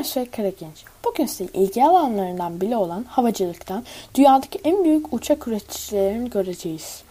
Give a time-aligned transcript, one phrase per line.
[0.00, 0.84] Eşref Karagenç.
[1.04, 3.84] Bugün size ilgi alanlarından biri olan havacılıktan
[4.14, 7.02] dünyadaki en büyük uçak üreticilerini göreceğiz.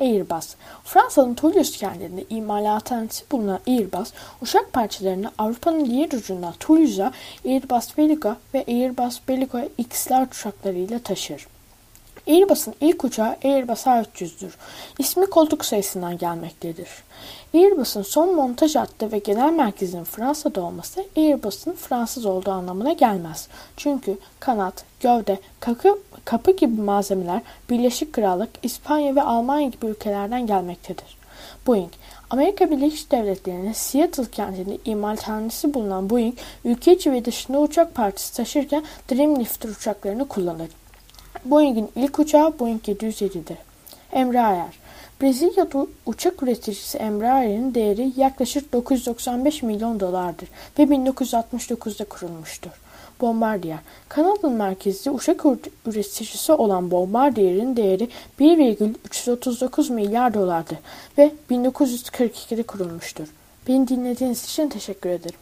[0.00, 0.54] Airbus.
[0.84, 4.12] Fransa'nın Toulouse kentinde imalathanesi bulunan Airbus,
[4.42, 7.12] uçak parçalarını Avrupa'nın diğer ucundan Toulouse'a
[7.44, 11.46] Airbus Veligo ve Airbus Veligo X'ler uçaklarıyla taşır.
[12.26, 14.52] Airbus'un ilk uçağı Airbus A300'dür.
[14.98, 16.88] İsmi koltuk sayısından gelmektedir.
[17.54, 23.48] Airbus'un son montaj hattı ve genel merkezinin Fransa'da olması Airbus'un Fransız olduğu anlamına gelmez.
[23.76, 31.22] Çünkü kanat, gövde, kapı, kapı gibi malzemeler Birleşik Krallık, İspanya ve Almanya gibi ülkelerden gelmektedir.
[31.66, 31.90] Boeing,
[32.30, 38.84] Amerika Birleşik Devletleri'nin Seattle kentinde imalathanesi bulunan Boeing, ülke içi ve dışında uçak partisi taşırken
[39.10, 40.68] Dreamlifter uçaklarını kullanır.
[41.44, 43.56] Boeing'in ilk uçağı Boeing 707'dir.
[44.12, 44.82] Embraer
[45.22, 50.48] Brezilya'da uçak üreticisi Embraer'in değeri yaklaşık 995 milyon dolardır
[50.78, 52.70] ve 1969'da kurulmuştur.
[53.20, 55.44] Bombardier Kanada'nın merkezli uçak
[55.86, 58.08] üreticisi olan Bombardier'in değeri
[58.40, 60.78] 1,339 milyar dolardır
[61.18, 63.28] ve 1942'de kurulmuştur.
[63.68, 65.38] Beni dinlediğiniz için teşekkür ederim.